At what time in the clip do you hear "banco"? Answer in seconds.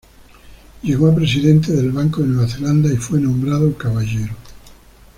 1.91-2.21